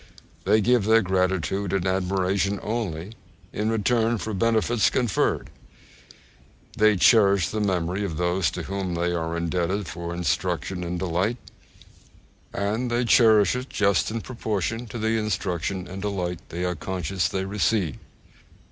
They 0.45 0.61
give 0.61 0.85
their 0.85 1.03
gratitude 1.03 1.71
and 1.73 1.85
admiration 1.85 2.59
only 2.63 3.13
in 3.53 3.69
return 3.69 4.17
for 4.17 4.33
benefits 4.33 4.89
conferred. 4.89 5.51
They 6.75 6.95
cherish 6.97 7.49
the 7.49 7.61
memory 7.61 8.03
of 8.03 8.17
those 8.17 8.49
to 8.57 8.63
whom 8.63 8.95
they 8.95 9.13
are 9.13 9.37
indebted 9.37 9.87
for 9.87 10.15
instruction 10.15 10.83
and 10.83 10.97
delight; 10.97 11.37
and 12.51 12.89
they 12.89 13.05
cherish 13.05 13.55
it 13.55 13.69
just 13.69 14.09
in 14.09 14.21
proportion 14.21 14.87
to 14.87 14.97
the 14.97 15.19
instruction 15.19 15.87
and 15.87 16.01
delight 16.01 16.39
they 16.49 16.65
are 16.65 16.73
conscious 16.73 17.27
they 17.27 17.45
receive. 17.45 17.97